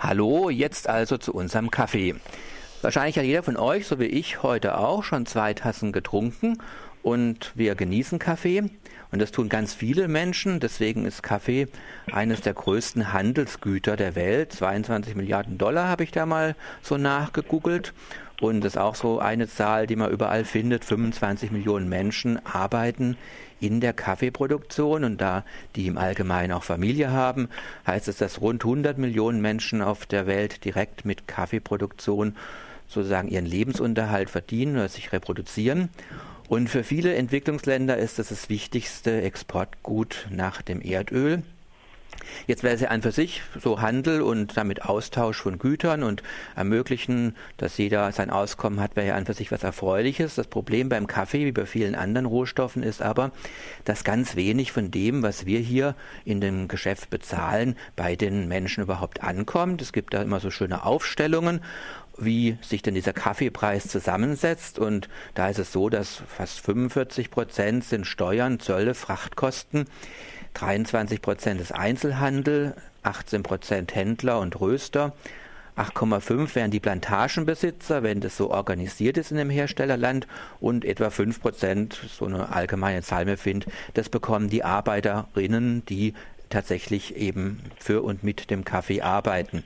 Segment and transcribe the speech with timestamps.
[0.00, 2.14] Hallo, jetzt also zu unserem Kaffee.
[2.82, 6.58] Wahrscheinlich hat jeder von euch, so wie ich heute auch, schon zwei Tassen getrunken
[7.02, 8.70] und wir genießen Kaffee.
[9.10, 10.60] Und das tun ganz viele Menschen.
[10.60, 11.66] Deswegen ist Kaffee
[12.12, 14.52] eines der größten Handelsgüter der Welt.
[14.52, 17.92] 22 Milliarden Dollar habe ich da mal so nachgegoogelt.
[18.40, 20.84] Und das ist auch so eine Zahl, die man überall findet.
[20.84, 23.16] 25 Millionen Menschen arbeiten
[23.60, 25.02] in der Kaffeeproduktion.
[25.04, 25.44] Und da
[25.74, 27.48] die im Allgemeinen auch Familie haben,
[27.86, 32.36] heißt es, dass rund 100 Millionen Menschen auf der Welt direkt mit Kaffeeproduktion
[32.86, 35.90] sozusagen ihren Lebensunterhalt verdienen oder sich reproduzieren.
[36.48, 41.42] Und für viele Entwicklungsländer ist das das wichtigste Exportgut nach dem Erdöl.
[42.46, 46.22] Jetzt wäre es ja an für sich so Handel und damit Austausch von Gütern und
[46.56, 50.34] ermöglichen, dass jeder sein Auskommen hat, wäre ja an für sich was Erfreuliches.
[50.34, 53.32] Das Problem beim Kaffee, wie bei vielen anderen Rohstoffen, ist aber,
[53.84, 58.82] dass ganz wenig von dem, was wir hier in dem Geschäft bezahlen, bei den Menschen
[58.82, 59.82] überhaupt ankommt.
[59.82, 61.60] Es gibt da immer so schöne Aufstellungen
[62.18, 64.78] wie sich denn dieser Kaffeepreis zusammensetzt.
[64.78, 69.86] Und da ist es so, dass fast 45 Prozent sind Steuern, Zölle, Frachtkosten,
[70.54, 75.12] 23 Prozent ist Einzelhandel, 18 Prozent Händler und Röster.
[75.76, 80.26] 8,5 wären die Plantagenbesitzer, wenn das so organisiert ist in dem Herstellerland
[80.58, 86.14] und etwa 5 Prozent, so eine allgemeine Zahl mir findet, das bekommen die Arbeiterinnen, die
[86.50, 89.62] tatsächlich eben für und mit dem Kaffee arbeiten.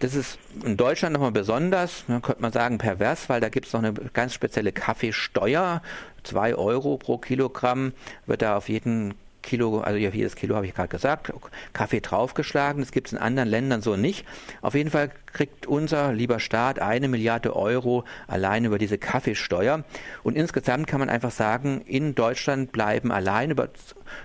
[0.00, 3.72] Das ist in Deutschland nochmal besonders, man könnte man sagen pervers, weil da gibt es
[3.72, 5.82] noch eine ganz spezielle Kaffeesteuer.
[6.22, 7.92] Zwei Euro pro Kilogramm
[8.26, 9.14] wird da auf jeden
[9.46, 11.32] Kilo, also jedes Kilo habe ich gerade gesagt,
[11.72, 12.82] Kaffee draufgeschlagen.
[12.82, 14.26] Das gibt es in anderen Ländern so nicht.
[14.60, 19.84] Auf jeden Fall kriegt unser lieber Staat eine Milliarde Euro allein über diese Kaffeesteuer.
[20.22, 23.68] Und insgesamt kann man einfach sagen, in Deutschland bleiben allein über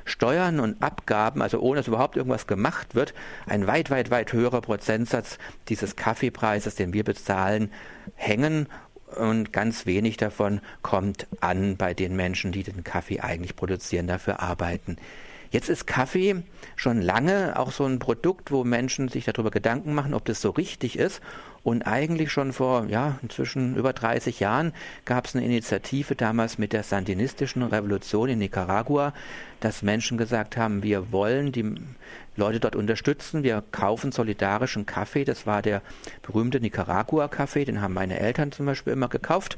[0.05, 3.14] Steuern und Abgaben, also ohne dass überhaupt irgendwas gemacht wird,
[3.45, 5.38] ein weit, weit, weit höherer Prozentsatz
[5.69, 7.72] dieses Kaffeepreises, den wir bezahlen,
[8.16, 8.67] hängen
[9.16, 14.39] und ganz wenig davon kommt an bei den Menschen, die den Kaffee eigentlich produzieren, dafür
[14.39, 14.98] arbeiten.
[15.52, 16.44] Jetzt ist Kaffee
[16.77, 20.49] schon lange auch so ein Produkt, wo Menschen sich darüber Gedanken machen, ob das so
[20.49, 21.22] richtig ist.
[21.64, 24.73] Und eigentlich schon vor, ja, inzwischen über 30 Jahren
[25.05, 29.14] gab es eine Initiative damals mit der sandinistischen Revolution in Nicaragua,
[29.60, 31.76] dass Menschen gesagt haben, wir wollen die
[32.36, 35.23] Leute dort unterstützen, wir kaufen solidarischen Kaffee.
[35.23, 35.83] Das war der
[36.23, 39.58] berühmte Nicaragua-Kaffee, den haben meine Eltern zum Beispiel immer gekauft.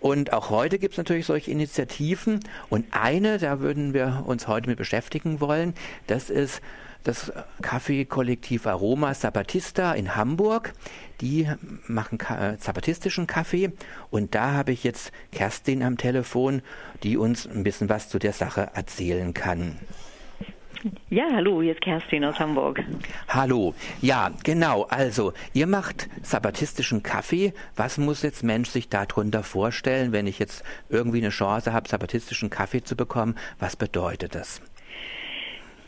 [0.00, 2.40] Und auch heute gibt es natürlich solche Initiativen.
[2.70, 5.74] Und eine, da würden wir uns heute mit beschäftigen wollen,
[6.06, 6.60] das ist
[7.04, 10.72] das Kaffeekollektiv Aroma Zapatista in Hamburg.
[11.20, 11.48] Die
[11.86, 13.72] machen äh, zapatistischen Kaffee.
[14.10, 16.62] Und da habe ich jetzt Kerstin am Telefon,
[17.02, 19.78] die uns ein bisschen was zu der Sache erzählen kann.
[21.10, 22.82] Ja, hallo, hier ist Kerstin aus Hamburg.
[23.28, 23.74] Hallo.
[24.00, 24.84] Ja, genau.
[24.84, 27.52] Also, ihr macht sabbatistischen Kaffee.
[27.76, 32.48] Was muss jetzt Mensch sich darunter vorstellen, wenn ich jetzt irgendwie eine Chance habe, sabbatistischen
[32.48, 33.36] Kaffee zu bekommen?
[33.58, 34.62] Was bedeutet das?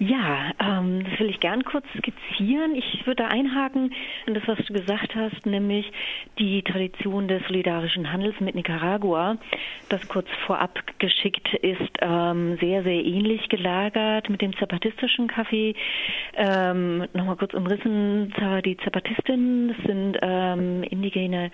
[0.08, 2.74] Ja, ähm, das will ich gern kurz skizzieren.
[2.74, 3.94] Ich würde einhaken
[4.26, 5.92] in das, was du gesagt hast, nämlich
[6.40, 9.36] die Tradition des solidarischen Handels mit Nicaragua,
[9.90, 15.76] das kurz vorab geschickt ist, ähm, sehr, sehr ähnlich gelagert mit dem zapatistischen Kaffee.
[16.34, 21.52] Ähm, Nochmal kurz umrissen, die Zapatistinnen, sind ähm, indigene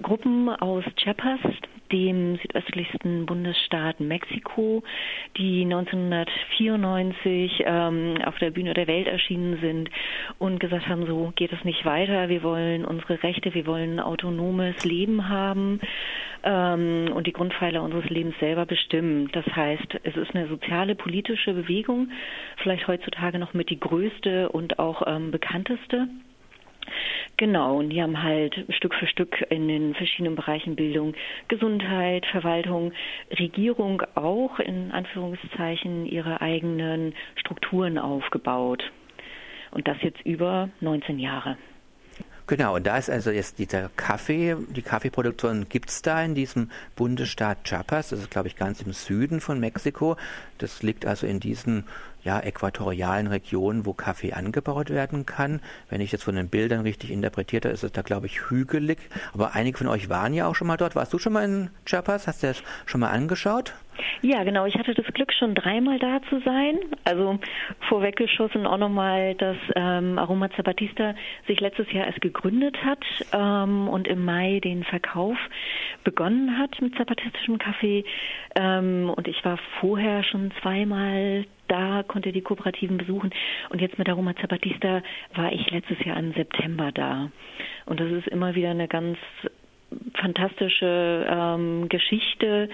[0.00, 1.40] Gruppen aus Chiapas,
[1.92, 4.82] dem südöstlichsten Bundesstaat Mexiko,
[5.36, 9.90] die 1994 ähm, auf der Bühne der Welt erschienen sind
[10.38, 14.00] und gesagt haben, so geht es nicht weiter, wir wollen unsere Rechte, wir wollen ein
[14.00, 15.80] autonomes Leben haben
[16.44, 19.28] ähm, und die Grundpfeiler unseres Lebens selber bestimmen.
[19.32, 22.10] Das heißt, es ist eine soziale, politische Bewegung,
[22.58, 26.08] vielleicht heutzutage noch mit die größte und auch ähm, bekannteste.
[27.36, 31.14] Genau, und die haben halt Stück für Stück in den verschiedenen Bereichen Bildung,
[31.48, 32.92] Gesundheit, Verwaltung,
[33.38, 38.82] Regierung auch in Anführungszeichen ihre eigenen Strukturen aufgebaut.
[39.70, 41.58] Und das jetzt über 19 Jahre.
[42.48, 46.70] Genau, und da ist also jetzt dieser Kaffee, die Kaffeeproduktion gibt es da in diesem
[46.96, 50.16] Bundesstaat Chiapas, das ist glaube ich ganz im Süden von Mexiko.
[50.56, 51.84] Das liegt also in diesen
[52.24, 55.60] ja, äquatorialen Regionen, wo Kaffee angebaut werden kann.
[55.90, 58.98] Wenn ich jetzt von den Bildern richtig interpretiert habe, ist es da glaube ich hügelig.
[59.34, 60.96] Aber einige von euch waren ja auch schon mal dort.
[60.96, 62.26] Warst du schon mal in Chiapas?
[62.26, 63.74] Hast du das schon mal angeschaut?
[64.22, 64.66] Ja, genau.
[64.66, 66.78] Ich hatte das Glück, schon dreimal da zu sein.
[67.04, 67.38] Also
[67.88, 71.14] vorweggeschossen auch nochmal, dass ähm, Aroma Zapatista
[71.46, 75.36] sich letztes Jahr erst gegründet hat ähm, und im Mai den Verkauf
[76.04, 78.04] begonnen hat mit zapatistischem Kaffee.
[78.54, 83.30] Ähm, und ich war vorher schon zweimal da, konnte die Kooperativen besuchen.
[83.70, 85.02] Und jetzt mit Aroma Zapatista
[85.34, 87.30] war ich letztes Jahr im September da.
[87.86, 89.18] Und das ist immer wieder eine ganz
[90.14, 92.68] fantastische ähm, Geschichte.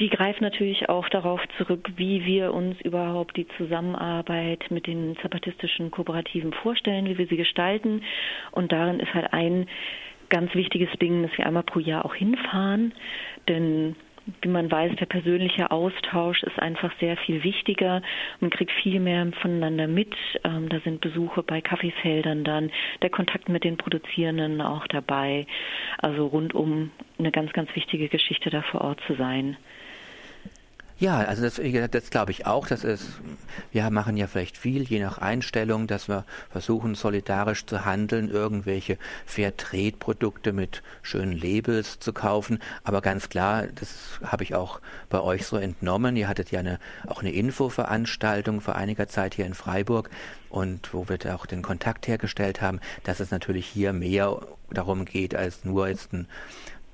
[0.00, 5.90] Die greift natürlich auch darauf zurück, wie wir uns überhaupt die Zusammenarbeit mit den zapatistischen
[5.90, 8.02] Kooperativen vorstellen, wie wir sie gestalten.
[8.52, 9.66] Und darin ist halt ein
[10.28, 12.92] ganz wichtiges Ding, dass wir einmal pro Jahr auch hinfahren,
[13.48, 13.94] denn
[14.42, 18.02] wie man weiß, der persönliche Austausch ist einfach sehr viel wichtiger.
[18.40, 20.14] Man kriegt viel mehr voneinander mit.
[20.44, 22.70] Ähm, da sind Besuche bei Kaffeefeldern dann,
[23.02, 25.46] der Kontakt mit den Produzierenden auch dabei.
[25.98, 29.56] Also rundum eine ganz, ganz wichtige Geschichte, da vor Ort zu sein.
[30.96, 31.60] Ja, also das,
[31.90, 32.68] das glaube ich auch.
[32.68, 33.04] Das ist,
[33.72, 38.98] wir machen ja vielleicht viel, je nach Einstellung, dass wir versuchen, solidarisch zu handeln, irgendwelche
[39.26, 42.60] Fairtrade-Produkte mit schönen Labels zu kaufen.
[42.84, 46.14] Aber ganz klar, das habe ich auch bei euch so entnommen.
[46.14, 50.10] Ihr hattet ja eine, auch eine Infoveranstaltung vor einiger Zeit hier in Freiburg
[50.48, 55.04] und wo wir da auch den Kontakt hergestellt haben, dass es natürlich hier mehr darum
[55.04, 56.28] geht, als nur jetzt ein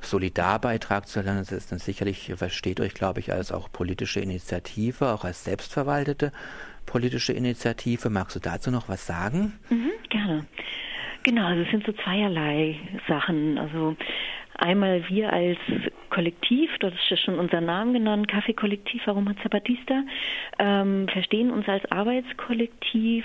[0.02, 5.12] Solidarbeitrag zu lernen, das ist dann sicherlich, versteht euch, glaube ich, als auch politische Initiative,
[5.12, 6.32] auch als selbstverwaltete
[6.86, 8.10] politische Initiative.
[8.10, 9.58] Magst du dazu noch was sagen?
[9.68, 10.46] Mhm, gerne.
[11.22, 13.58] Genau, also es sind so zweierlei Sachen.
[13.58, 13.96] Also
[14.54, 15.58] einmal wir als
[16.10, 20.02] Kollektiv, das ist ja schon unser Name genannt, Kaffee-Kollektiv Aroma Zapatista,
[20.58, 23.24] ähm, verstehen uns als Arbeitskollektiv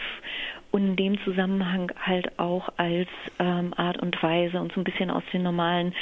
[0.75, 3.07] und in dem Zusammenhang halt auch als
[3.39, 5.93] ähm, Art und Weise uns ein bisschen aus den normalen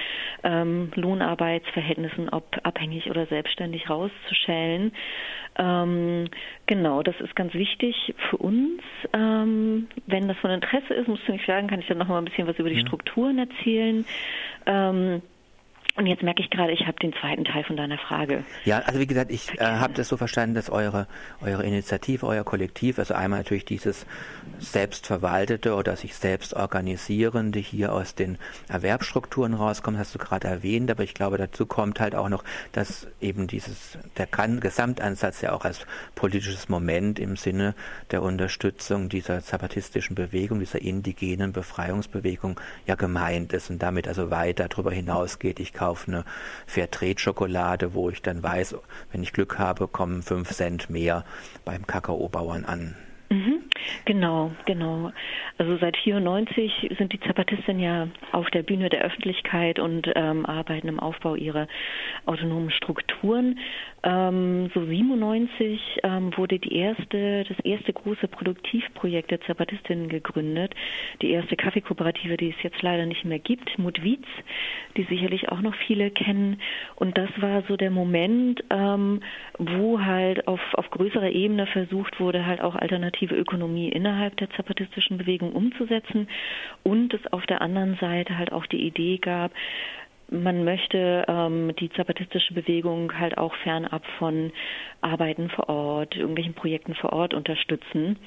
[0.41, 4.91] ähm, Lohnarbeitsverhältnissen, ob abhängig oder selbstständig, rauszuschälen.
[5.59, 6.25] Ähm,
[6.65, 8.81] genau, das ist ganz wichtig für uns.
[9.13, 12.17] Ähm, wenn das von Interesse ist, musst du mich fragen, kann ich dann noch mal
[12.17, 12.81] ein bisschen was über die ja.
[12.81, 14.03] Strukturen erzählen.
[15.95, 18.43] Und jetzt merke ich gerade, ich habe den zweiten Teil von deiner Frage.
[18.65, 21.07] Ja, also wie gesagt, ich äh, habe das so verstanden, dass eure,
[21.39, 24.07] eure Initiative, euer Kollektiv, also einmal natürlich dieses
[24.57, 31.03] selbstverwaltete oder sich selbst organisierende hier aus den Erwerbsstrukturen rauskommt, hast du gerade erwähnt, aber
[31.03, 35.85] ich glaube, dazu kommt halt auch noch, dass eben dieses, der Gesamtansatz ja auch als
[36.15, 37.75] politisches Moment im Sinne
[38.09, 44.59] der Unterstützung dieser zapatistischen Bewegung, dieser indigenen Befreiungsbewegung ja gemeint ist und damit also weit
[44.59, 45.59] darüber hinausgeht.
[45.59, 46.25] Ich kaufe eine
[46.65, 48.75] Fairtrade-Schokolade, wo ich dann weiß,
[49.11, 51.25] wenn ich Glück habe, kommen fünf Cent mehr
[51.65, 52.95] beim Kakaobauern an.
[54.05, 55.11] Genau, genau.
[55.57, 60.87] Also seit 94 sind die Zapatisten ja auf der Bühne der Öffentlichkeit und ähm, arbeiten
[60.87, 61.67] im Aufbau ihrer
[62.25, 63.59] autonomen Strukturen.
[64.03, 70.73] Ähm, so 97 ähm, wurde die erste, das erste große Produktivprojekt der Zapatistinnen gegründet.
[71.21, 74.25] Die erste Kaffeekooperative, die es jetzt leider nicht mehr gibt, Mutwiz,
[74.97, 76.61] die sicherlich auch noch viele kennen.
[76.95, 79.21] Und das war so der Moment, ähm,
[79.57, 85.17] wo halt auf, auf größerer Ebene versucht wurde, halt auch alternative Ökonomie innerhalb der zapatistischen
[85.17, 86.27] Bewegung umzusetzen
[86.83, 89.51] und es auf der anderen Seite halt auch die Idee gab,
[90.29, 94.51] man möchte ähm, die zapatistische Bewegung halt auch fernab von
[95.01, 98.17] Arbeiten vor Ort, irgendwelchen Projekten vor Ort unterstützen,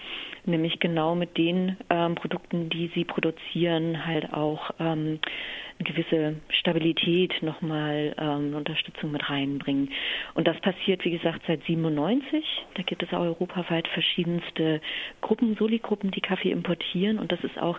[0.44, 5.18] nämlich genau mit den ähm, Produkten, die sie produzieren, halt auch ähm,
[5.78, 9.90] eine gewisse Stabilität nochmal ähm, Unterstützung mit reinbringen.
[10.34, 12.44] Und das passiert, wie gesagt, seit 97.
[12.74, 14.80] Da gibt es auch europaweit verschiedenste
[15.20, 17.18] Gruppen, Soli-Gruppen, die Kaffee importieren.
[17.18, 17.78] Und das ist auch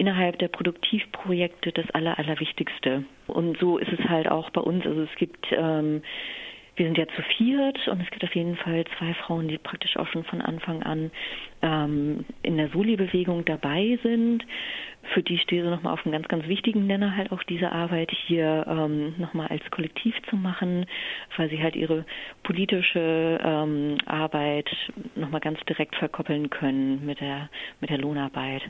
[0.00, 3.04] innerhalb der Produktivprojekte das Aller, Allerwichtigste.
[3.26, 4.86] Und so ist es halt auch bei uns.
[4.86, 6.02] Also es gibt ähm,
[6.80, 9.98] wir sind ja zu viert und es gibt auf jeden Fall zwei Frauen, die praktisch
[9.98, 11.10] auch schon von Anfang an
[11.60, 14.46] ähm, in der Soli-Bewegung dabei sind.
[15.12, 18.10] Für die stehe ich nochmal auf einem ganz, ganz wichtigen Nenner halt auch diese Arbeit
[18.10, 20.86] hier ähm, nochmal als Kollektiv zu machen,
[21.36, 22.06] weil sie halt ihre
[22.44, 24.70] politische ähm, Arbeit
[25.16, 27.50] nochmal ganz direkt verkoppeln können mit der,
[27.82, 28.62] mit der Lohnarbeit.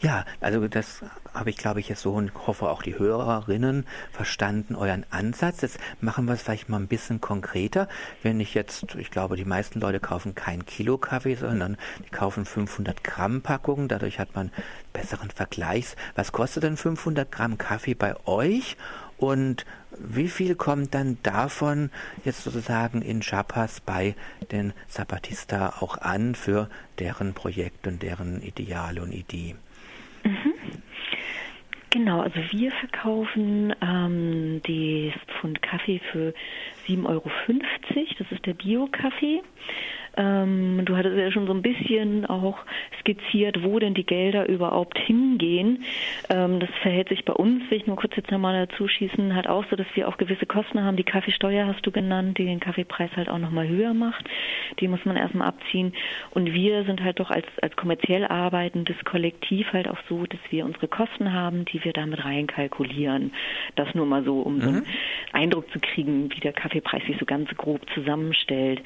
[0.00, 1.02] Ja, also das
[1.34, 5.60] habe ich, glaube ich, jetzt so und hoffe auch die Hörerinnen verstanden, euren Ansatz.
[5.62, 7.88] Jetzt machen wir es vielleicht mal ein bisschen konkreter.
[8.22, 12.44] Wenn ich jetzt, ich glaube, die meisten Leute kaufen kein Kilo Kaffee, sondern die kaufen
[12.44, 13.88] 500 Gramm Packungen.
[13.88, 14.52] Dadurch hat man
[14.92, 15.96] besseren Vergleichs.
[16.14, 18.76] Was kostet denn 500 Gramm Kaffee bei euch?
[19.16, 19.66] Und
[19.98, 21.90] wie viel kommt dann davon
[22.24, 24.14] jetzt sozusagen in Chapas bei
[24.52, 29.56] den Zapatista auch an für deren Projekt und deren Ideale und Idee?
[31.98, 36.32] Genau, also wir verkaufen ähm, das Pfund Kaffee für
[36.86, 37.28] 7,50 Euro.
[38.20, 39.42] Das ist der Bio-Kaffee.
[40.16, 42.58] Ähm, du hattest ja schon so ein bisschen auch
[43.00, 45.84] skizziert, wo denn die Gelder überhaupt hingehen.
[46.28, 49.48] Ähm, das verhält sich bei uns, will ich nur kurz jetzt nochmal dazu schießen, halt
[49.48, 50.96] auch so, dass wir auch gewisse Kosten haben.
[50.96, 54.24] Die Kaffeesteuer hast du genannt, die den Kaffeepreis halt auch nochmal höher macht.
[54.80, 55.92] Die muss man erstmal abziehen.
[56.30, 60.64] Und wir sind halt doch als, als kommerziell arbeitendes Kollektiv halt auch so, dass wir
[60.64, 63.32] unsere Kosten haben, die wir damit reinkalkulieren.
[63.76, 64.60] Das nur mal so, um mhm.
[64.60, 64.86] so einen mhm.
[65.32, 68.82] Eindruck zu kriegen, wie der Kaffeepreis sich so ganz grob zusammenstellt.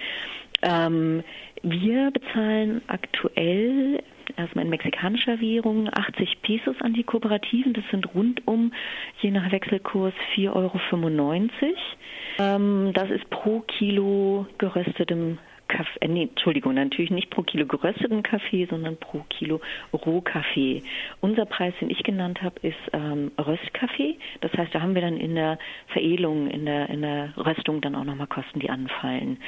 [0.63, 1.23] Ähm,
[1.63, 4.03] wir bezahlen aktuell
[4.37, 7.73] erstmal in mexikanischer Währung 80 Pesos an die Kooperativen.
[7.73, 8.73] Das sind rundum,
[9.21, 10.81] je nach Wechselkurs, 4,95 Euro.
[12.39, 15.39] Ähm, das ist pro Kilo geröstetem
[15.73, 19.61] Kaffee, äh, nee, Entschuldigung, natürlich nicht pro Kilo gerösteten Kaffee, sondern pro Kilo
[19.93, 20.83] Rohkaffee.
[21.21, 24.19] Unser Preis, den ich genannt habe, ist ähm, Röstkaffee.
[24.41, 27.95] Das heißt, da haben wir dann in der Veredelung, in der, in der Röstung dann
[27.95, 29.39] auch nochmal Kosten, die anfallen.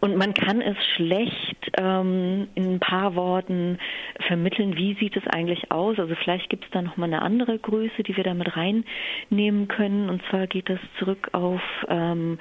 [0.00, 3.78] Und man kann es schlecht ähm, in ein paar Worten
[4.26, 5.98] vermitteln, wie sieht es eigentlich aus.
[5.98, 10.08] Also vielleicht gibt es da nochmal eine andere Größe, die wir da mit reinnehmen können.
[10.08, 12.38] Und zwar geht das zurück auf ähm,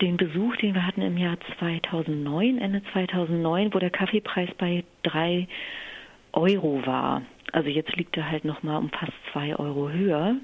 [0.00, 5.48] den Besuch, den wir hatten im Jahr 2009, Ende 2009, wo der Kaffeepreis bei drei
[6.32, 7.22] Euro war.
[7.54, 10.34] Also jetzt liegt er halt nochmal um fast zwei Euro höher.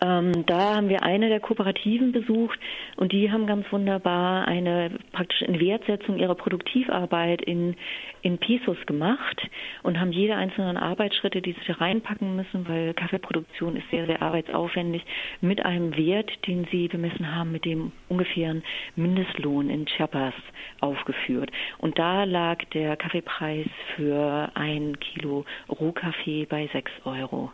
[0.00, 2.60] Ähm, da haben wir eine der Kooperativen besucht
[2.96, 7.74] und die haben ganz wunderbar eine praktische Inwertsetzung ihrer Produktivarbeit in,
[8.22, 9.42] in Pesos gemacht
[9.82, 15.02] und haben jede einzelnen Arbeitsschritte, die sie reinpacken müssen, weil Kaffeeproduktion ist sehr, sehr arbeitsaufwendig,
[15.40, 18.62] mit einem Wert, den sie bemessen haben, mit dem ungefähren
[18.94, 20.34] Mindestlohn in Chiapas
[20.80, 21.50] aufgeführt.
[21.78, 27.50] Und da lag der Kaffeepreis für ein Kilo Rohkaffee bei sechs Euro.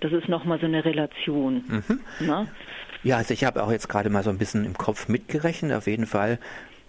[0.00, 1.62] Das ist nochmal so eine Relation.
[1.68, 2.00] Mhm.
[3.02, 5.72] Ja, also ich habe auch jetzt gerade mal so ein bisschen im Kopf mitgerechnet.
[5.72, 6.38] Auf jeden Fall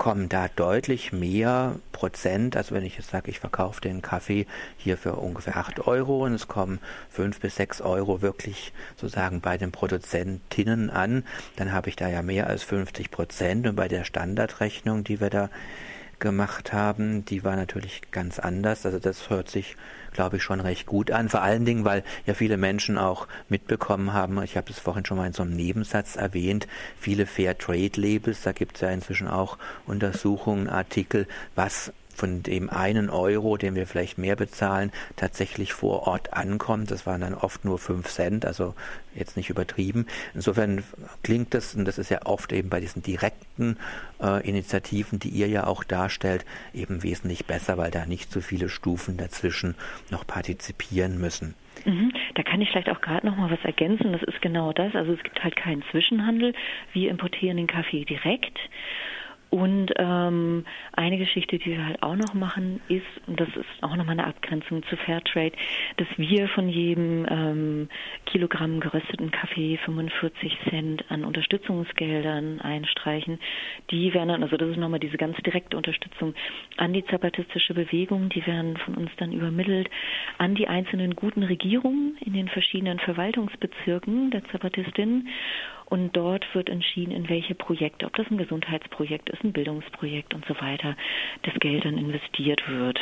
[0.01, 4.97] kommen da deutlich mehr Prozent, also wenn ich jetzt sage, ich verkaufe den Kaffee hier
[4.97, 6.79] für ungefähr 8 Euro und es kommen
[7.11, 11.23] 5 bis 6 Euro wirklich sozusagen bei den Produzentinnen an,
[11.55, 15.29] dann habe ich da ja mehr als 50 Prozent und bei der Standardrechnung, die wir
[15.29, 15.51] da
[16.21, 18.85] gemacht haben, die war natürlich ganz anders.
[18.85, 19.75] Also das hört sich,
[20.13, 21.27] glaube ich, schon recht gut an.
[21.27, 25.17] Vor allen Dingen, weil ja viele Menschen auch mitbekommen haben, ich habe es vorhin schon
[25.17, 29.27] mal in so einem Nebensatz erwähnt, viele Fair Trade Labels, da gibt es ja inzwischen
[29.27, 36.05] auch Untersuchungen, Artikel, was von dem einen Euro, den wir vielleicht mehr bezahlen, tatsächlich vor
[36.05, 36.91] Ort ankommt.
[36.91, 38.75] Das waren dann oft nur fünf Cent, also
[39.15, 40.05] jetzt nicht übertrieben.
[40.35, 40.83] Insofern
[41.23, 43.75] klingt das, und das ist ja oft eben bei diesen direkten
[44.21, 48.69] äh, Initiativen, die ihr ja auch darstellt, eben wesentlich besser, weil da nicht so viele
[48.69, 49.73] Stufen dazwischen
[50.11, 51.55] noch partizipieren müssen.
[51.85, 52.13] Mhm.
[52.35, 54.11] Da kann ich vielleicht auch gerade noch mal was ergänzen.
[54.11, 54.93] Das ist genau das.
[54.93, 56.53] Also es gibt halt keinen Zwischenhandel.
[56.93, 58.59] Wir importieren den Kaffee direkt
[59.51, 63.97] und ähm, eine Geschichte, die wir halt auch noch machen, ist, und das ist auch
[63.97, 65.51] nochmal eine Abgrenzung zu Fairtrade,
[65.97, 67.89] dass wir von jedem ähm,
[68.25, 73.39] Kilogramm gerösteten Kaffee 45 Cent an Unterstützungsgeldern einstreichen.
[73.91, 76.33] Die werden dann, also das ist nochmal diese ganz direkte Unterstützung
[76.77, 79.89] an die zapatistische Bewegung, die werden von uns dann übermittelt
[80.37, 85.27] an die einzelnen guten Regierungen in den verschiedenen Verwaltungsbezirken der Zapatistinnen
[85.91, 90.45] und dort wird entschieden, in welche Projekte, ob das ein Gesundheitsprojekt ist, ein Bildungsprojekt und
[90.45, 90.95] so weiter,
[91.43, 92.97] das Geld dann investiert wird.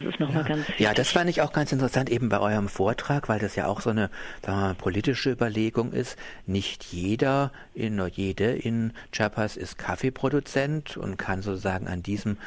[0.00, 0.48] Das ist nochmal ja.
[0.48, 0.84] ganz wichtig.
[0.84, 3.80] Ja, das fand ich auch ganz interessant eben bei eurem Vortrag, weil das ja auch
[3.80, 4.10] so eine
[4.44, 6.18] mal, politische Überlegung ist.
[6.46, 12.38] Nicht jeder in jede in Chiapas ist Kaffeeproduzent und kann sozusagen an diesem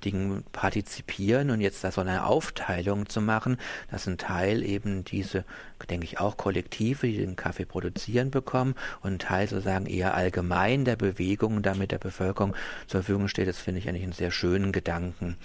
[0.00, 3.56] Dingen partizipieren und jetzt da so eine Aufteilung zu machen,
[3.90, 5.44] dass ein Teil eben diese,
[5.88, 10.84] denke ich, auch Kollektive, die den Kaffee produzieren, bekommen und ein Teil sozusagen eher allgemein
[10.84, 12.54] der Bewegung, damit der Bevölkerung
[12.86, 15.36] zur Verfügung steht, das finde ich eigentlich einen sehr schönen Gedanken.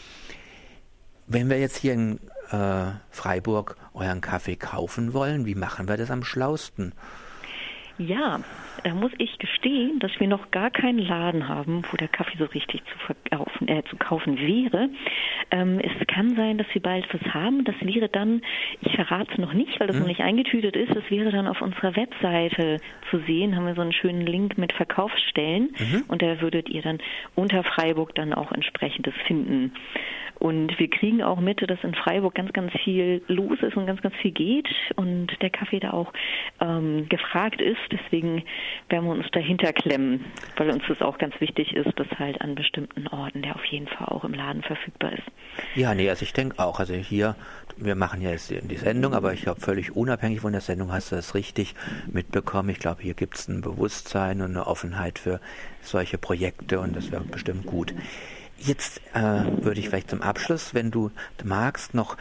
[1.27, 2.19] Wenn wir jetzt hier in
[2.51, 6.93] äh, Freiburg euren Kaffee kaufen wollen, wie machen wir das am schlausten?
[7.97, 8.41] Ja,
[8.85, 12.45] da muss ich gestehen, dass wir noch gar keinen Laden haben, wo der Kaffee so
[12.45, 14.89] richtig zu, verkaufen, äh, zu kaufen wäre.
[15.49, 17.63] Ähm, es kann sein, dass wir bald was haben.
[17.63, 18.43] Das wäre dann,
[18.81, 20.03] ich verrate es noch nicht, weil das mhm.
[20.03, 23.55] noch nicht eingetütet ist, das wäre dann auf unserer Webseite zu sehen.
[23.55, 26.03] Haben wir so einen schönen Link mit Verkaufsstellen mhm.
[26.07, 26.99] und da würdet ihr dann
[27.33, 29.73] unter Freiburg dann auch entsprechendes finden.
[30.39, 34.01] Und wir kriegen auch mit, dass in Freiburg ganz, ganz viel los ist und ganz,
[34.01, 36.11] ganz viel geht und der Kaffee da auch
[36.59, 37.79] ähm, gefragt ist.
[37.91, 38.43] Deswegen
[38.89, 40.25] werden wir uns dahinter klemmen,
[40.57, 43.87] weil uns das auch ganz wichtig ist, dass halt an bestimmten Orten der auf jeden
[43.87, 45.23] Fall auch im Laden verfügbar ist.
[45.75, 47.35] Ja, nee, also ich denke auch, also hier,
[47.77, 51.11] wir machen ja jetzt die Sendung, aber ich glaube, völlig unabhängig von der Sendung hast
[51.11, 51.75] du das richtig
[52.11, 52.69] mitbekommen.
[52.69, 55.39] Ich glaube, hier gibt es ein Bewusstsein und eine Offenheit für
[55.81, 57.93] solche Projekte und das wäre bestimmt gut.
[58.57, 59.21] Jetzt äh,
[59.63, 61.11] würde ich vielleicht zum Abschluss, wenn du
[61.43, 62.17] magst, noch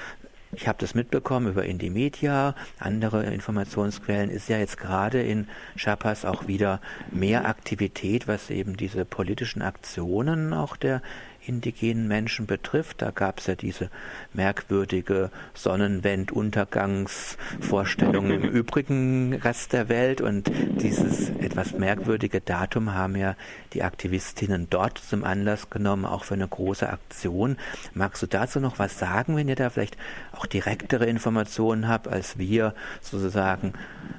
[0.57, 6.25] ich habe das mitbekommen über Indie Media, andere Informationsquellen, ist ja jetzt gerade in Chiapas
[6.25, 6.81] auch wieder
[7.11, 11.03] mehr Aktivität, was eben diese politischen Aktionen auch der
[11.47, 13.03] indigenen Menschen betrifft.
[13.03, 13.91] Da gab es ja diese
[14.33, 23.35] merkwürdige Sonnenwenduntergangsvorstellung im übrigen Rest der Welt und dieses etwas merkwürdige Datum haben ja
[23.73, 27.57] die Aktivistinnen dort zum Anlass genommen, auch für eine große Aktion.
[27.95, 29.97] Magst du dazu noch was sagen, wenn ihr da vielleicht
[30.33, 33.73] auch direktere Informationen habt, als wir sozusagen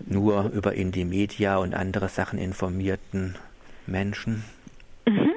[0.05, 3.35] nur über Indie Media und andere Sachen informierten
[3.87, 4.43] Menschen?
[5.07, 5.31] Mhm.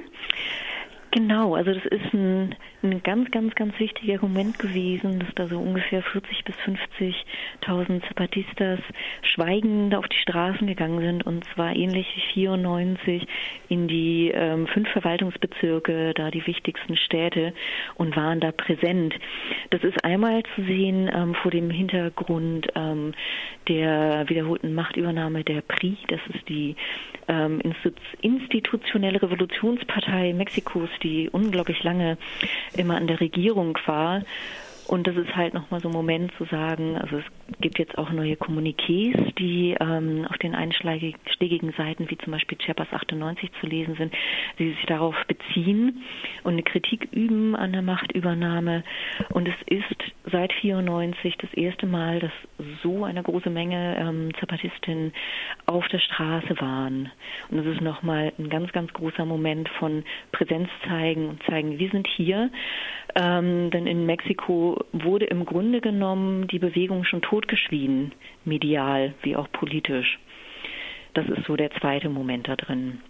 [1.19, 5.59] Genau, also das ist ein, ein ganz, ganz, ganz wichtiger Moment gewesen, dass da so
[5.59, 8.79] ungefähr 40 bis 50.000 Zapatistas
[9.23, 13.27] schweigend auf die Straßen gegangen sind und zwar ähnlich wie 94
[13.69, 17.53] in die ähm, fünf Verwaltungsbezirke, da die wichtigsten Städte
[17.97, 19.13] und waren da präsent.
[19.71, 23.13] Das ist einmal zu sehen ähm, vor dem Hintergrund ähm,
[23.67, 26.77] der wiederholten Machtübernahme der PRI, das ist die
[27.27, 27.61] ähm,
[28.23, 32.19] institutionelle Revolutionspartei Mexikos, die unglaublich lange
[32.73, 34.23] immer an der Regierung war
[34.89, 37.25] und das ist halt nochmal so ein Moment zu sagen, also es
[37.61, 42.89] gibt jetzt auch neue Kommuniqués, die ähm, auf den einschlägigen Seiten, wie zum Beispiel Chiapas
[42.91, 44.15] 98 zu lesen sind,
[44.59, 46.03] die sich darauf beziehen
[46.43, 48.83] und eine Kritik üben an der Machtübernahme.
[49.31, 49.85] Und es ist
[50.33, 52.33] seit 94 das erste Mal, dass
[52.83, 55.13] so eine große Menge ähm, Zapatistinnen
[55.67, 57.11] auf der Straße waren.
[57.51, 61.91] Und das ist nochmal ein ganz, ganz großer Moment von Präsenz zeigen und zeigen, wir
[61.91, 62.51] sind hier.
[63.15, 68.13] Ähm, denn in Mexiko wurde im Grunde genommen die Bewegung schon totgeschwiegen,
[68.45, 70.19] medial wie auch politisch.
[71.15, 73.01] Das ist so der zweite Moment da drin.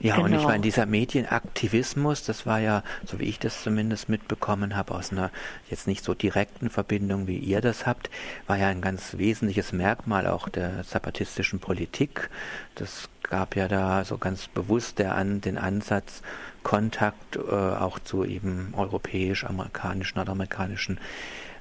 [0.00, 0.26] Ja, genau.
[0.26, 0.48] und ich genau.
[0.48, 5.30] meine, dieser Medienaktivismus, das war ja, so wie ich das zumindest mitbekommen habe, aus einer
[5.70, 8.10] jetzt nicht so direkten Verbindung, wie ihr das habt,
[8.46, 12.28] war ja ein ganz wesentliches Merkmal auch der zapatistischen Politik.
[12.74, 16.22] Das gab ja da so ganz bewusst der an, den Ansatz,
[16.64, 20.98] Kontakt äh, auch zu eben europäisch-amerikanischen, nordamerikanischen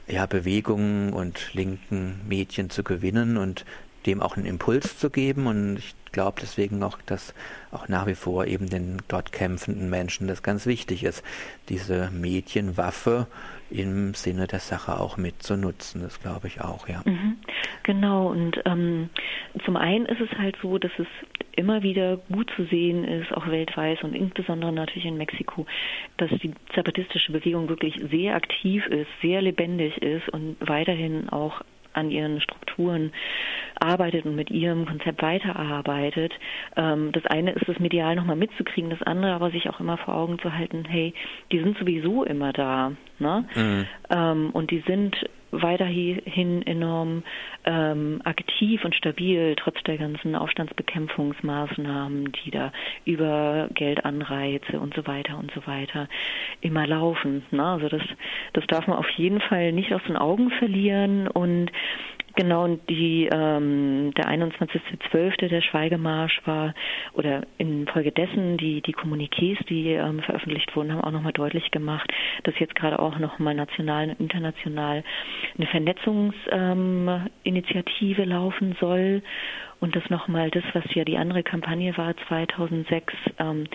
[0.08, 3.66] ja, Bewegungen und linken Medien zu gewinnen und
[4.08, 5.46] dem auch einen Impuls zu geben.
[5.46, 7.34] Und ich glaube deswegen auch, dass
[7.72, 11.24] auch nach wie vor eben den dort kämpfenden Menschen das ganz wichtig ist,
[11.68, 13.28] diese Medienwaffe
[13.70, 16.02] im Sinne der Sache auch mitzunutzen.
[16.02, 17.02] Das glaube ich auch, ja.
[17.06, 17.38] Mhm.
[17.84, 19.10] Genau, und ähm,
[19.66, 21.08] zum einen ist es halt so, dass es
[21.56, 25.66] immer wieder gut zu sehen ist, auch weltweit und insbesondere natürlich in Mexiko,
[26.18, 31.62] dass die zapatistische Bewegung wirklich sehr aktiv ist, sehr lebendig ist und weiterhin auch
[31.94, 33.12] an ihren Strukturen
[33.80, 36.34] arbeitet und mit ihrem Konzept weiterarbeitet.
[36.76, 40.16] Ähm, das eine ist, das medial nochmal mitzukriegen, das andere aber sich auch immer vor
[40.16, 41.14] Augen zu halten, hey,
[41.52, 42.94] die sind sowieso immer da.
[43.20, 43.46] Ne?
[43.56, 43.86] Mhm.
[44.10, 45.16] Ähm, und die sind
[45.62, 47.24] weiterhin enorm
[47.66, 52.72] ähm, aktiv und stabil, trotz der ganzen Aufstandsbekämpfungsmaßnahmen, die da
[53.06, 56.08] über Geldanreize und so weiter und so weiter
[56.62, 57.44] immer laufen.
[57.52, 57.64] Ne?
[57.64, 58.02] Also das,
[58.54, 61.72] das darf man auf jeden Fall nicht aus den Augen verlieren und
[62.36, 66.74] Genau, und die, ähm, der 21.12., der Schweigemarsch war,
[67.14, 72.12] oder infolgedessen die, die Kommuniqués, die ähm, veröffentlicht wurden, haben auch nochmal deutlich gemacht,
[72.44, 75.04] dass jetzt gerade auch nochmal national und international
[75.58, 79.22] eine Vernetzungsinitiative ähm, laufen soll
[79.84, 83.66] und das nochmal das, was ja die andere Kampagne war 2006, ähm,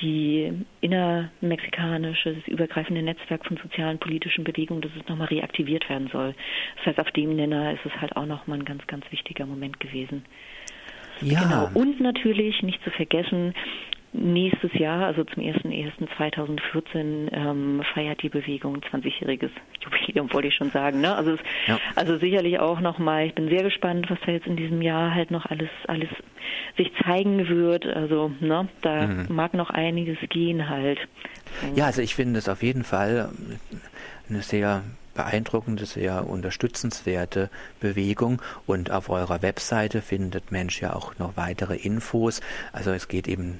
[0.00, 6.34] die innermexikanische, das übergreifende Netzwerk von sozialen politischen Bewegungen, dass es nochmal reaktiviert werden soll.
[6.76, 9.78] Das heißt, auf dem Nenner ist es halt auch nochmal ein ganz, ganz wichtiger Moment
[9.80, 10.24] gewesen.
[11.20, 11.42] Ja.
[11.42, 11.70] Genau.
[11.74, 13.52] Und natürlich nicht zu vergessen,
[14.12, 21.00] Nächstes Jahr, also zum 01.01.2014, ähm, feiert die Bewegung 20-jähriges Jubiläum, wollte ich schon sagen.
[21.00, 21.14] Ne?
[21.14, 21.78] Also, es, ja.
[21.94, 25.30] also sicherlich auch nochmal, ich bin sehr gespannt, was da jetzt in diesem Jahr halt
[25.30, 26.08] noch alles, alles
[26.76, 27.86] sich zeigen wird.
[27.86, 29.26] Also ne, da mhm.
[29.28, 30.98] mag noch einiges gehen halt.
[31.74, 33.30] Ja, also ich finde es auf jeden Fall
[34.28, 34.82] eine sehr
[35.14, 38.40] beeindruckende, sehr unterstützenswerte Bewegung.
[38.66, 42.40] Und auf eurer Webseite findet Mensch ja auch noch weitere Infos.
[42.72, 43.58] Also es geht eben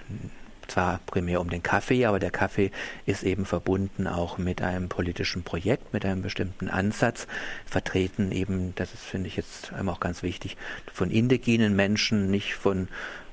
[0.71, 2.71] zwar primär um den Kaffee, aber der Kaffee
[3.07, 7.27] ist eben verbunden auch mit einem politischen Projekt, mit einem bestimmten Ansatz,
[7.67, 10.57] vertreten eben, das ist, finde ich jetzt auch ganz wichtig,
[10.93, 12.89] von indigenen Menschen, nicht von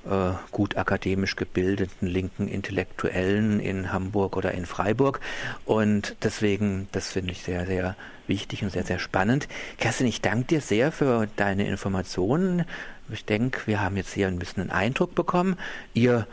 [0.10, 5.20] äh, gut akademisch gebildeten linken Intellektuellen in Hamburg oder in Freiburg.
[5.66, 7.96] Und deswegen, das finde ich sehr, sehr
[8.26, 9.48] wichtig und sehr, sehr spannend.
[9.78, 12.66] Kerstin, ich danke dir sehr für deine Informationen.
[13.10, 15.58] Ich denke, wir haben jetzt hier ein bisschen einen Eindruck bekommen.
[15.94, 16.28] Ihr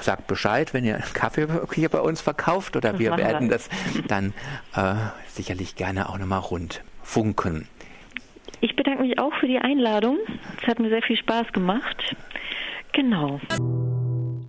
[0.00, 3.68] sagt Bescheid, wenn ihr einen Kaffee hier bei uns verkauft oder wir werden das
[4.06, 4.32] dann
[4.74, 4.94] äh,
[5.28, 7.68] sicherlich gerne auch nochmal rund funken.
[8.60, 10.18] Ich bedanke mich auch für die Einladung.
[10.60, 12.16] Es hat mir sehr viel Spaß gemacht.
[12.92, 13.40] Genau.